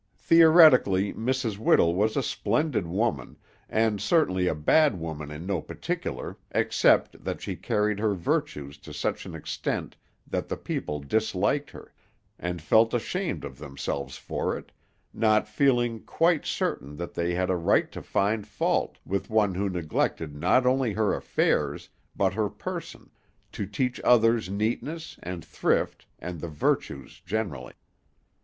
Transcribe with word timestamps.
Theoretically 0.17 1.13
Mrs. 1.13 1.59
Whittle 1.59 1.93
was 1.93 2.17
a 2.17 2.23
splendid 2.23 2.87
woman, 2.87 3.37
and 3.69 4.01
certainly 4.01 4.47
a 4.47 4.55
bad 4.55 4.99
woman 4.99 5.29
in 5.29 5.45
no 5.45 5.61
particular 5.61 6.37
except 6.49 7.23
that 7.23 7.39
she 7.39 7.55
carried 7.55 7.99
her 7.99 8.15
virtues 8.15 8.79
to 8.79 8.95
such 8.95 9.27
an 9.27 9.35
extent 9.35 9.95
that 10.25 10.47
the 10.47 10.57
people 10.57 11.01
disliked 11.01 11.69
her, 11.69 11.93
and 12.39 12.63
felt 12.63 12.95
ashamed 12.95 13.45
of 13.45 13.59
themselves 13.59 14.17
for 14.17 14.57
it, 14.57 14.71
not 15.13 15.47
feeling 15.47 16.01
quite 16.01 16.47
certain 16.47 16.95
that 16.97 17.13
they 17.13 17.35
had 17.35 17.51
a 17.51 17.55
right 17.55 17.91
to 17.91 18.01
find 18.01 18.47
fault 18.47 18.97
with 19.05 19.29
one 19.29 19.53
who 19.53 19.69
neglected 19.69 20.33
not 20.35 20.65
only 20.65 20.93
her 20.93 21.13
affairs, 21.13 21.87
but 22.15 22.33
her 22.33 22.49
person, 22.49 23.11
to 23.51 23.67
teach 23.67 23.99
others 24.03 24.49
neatness, 24.49 25.19
and 25.21 25.45
thrift, 25.45 26.07
and 26.17 26.41
the 26.41 26.47
virtues 26.49 27.21
generally. 27.23 27.73